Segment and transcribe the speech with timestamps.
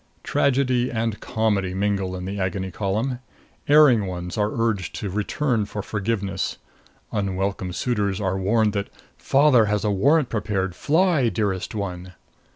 [0.23, 3.19] Tragedy and comedy mingle in the Agony Column.
[3.67, 6.57] Erring ones are urged to return for forgiveness;
[7.11, 12.13] unwelcome suitors are warned that "Father has warrant prepared; fly, Dearest One!"